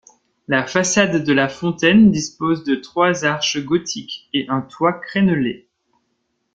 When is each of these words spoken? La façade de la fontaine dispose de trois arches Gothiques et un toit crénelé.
La 0.47 0.65
façade 0.65 1.23
de 1.25 1.31
la 1.31 1.47
fontaine 1.47 2.09
dispose 2.09 2.63
de 2.63 2.73
trois 2.73 3.23
arches 3.23 3.63
Gothiques 3.63 4.29
et 4.33 4.47
un 4.49 4.61
toit 4.63 4.93
crénelé. 4.93 5.67